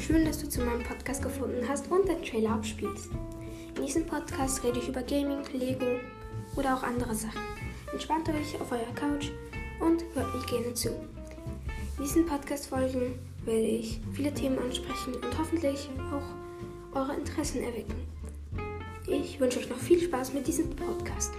[0.00, 3.10] Schön, dass du zu meinem Podcast gefunden hast und den Trailer abspielst.
[3.76, 6.00] In diesem Podcast rede ich über Gaming, Lego
[6.56, 7.40] oder auch andere Sachen.
[7.92, 9.28] Entspannt euch auf eurer Couch
[9.78, 10.88] und hört mich gerne zu.
[10.88, 17.94] In diesen Podcast-Folgen werde ich viele Themen ansprechen und hoffentlich auch eure Interessen erwecken.
[19.06, 21.32] Ich wünsche euch noch viel Spaß mit diesem Podcast.